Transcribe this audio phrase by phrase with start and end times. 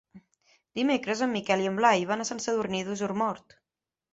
[0.79, 3.61] Dimecres en Miquel i en Blai van a Sant Sadurní d'Osormort.